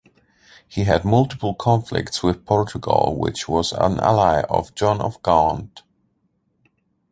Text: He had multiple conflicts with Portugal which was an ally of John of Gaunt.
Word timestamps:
He 0.67 0.85
had 0.85 1.05
multiple 1.05 1.53
conflicts 1.53 2.23
with 2.23 2.43
Portugal 2.43 3.15
which 3.19 3.47
was 3.47 3.71
an 3.71 3.99
ally 3.99 4.41
of 4.49 4.73
John 4.73 4.99
of 4.99 5.21
Gaunt. 5.21 5.83